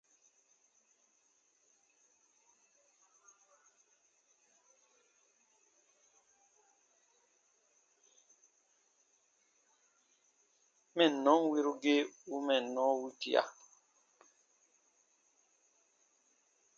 Mɛnnɔn 10.95 11.41
wirugii 11.51 12.01
u 12.33 12.35
mɛnnɔ 12.47 12.83
wukia. 13.01 13.43